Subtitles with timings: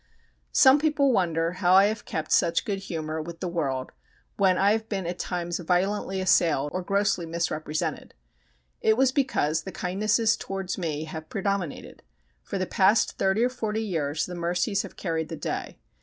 [0.51, 3.91] Some people wonder how I have kept in such good humour with the world
[4.35, 8.15] when I have been at times violently assailed or grossly misrepresented.
[8.81, 12.01] It was because the kindnesses towards me have predominated.
[12.41, 15.77] For the past thirty or forty years the mercies have carried the day.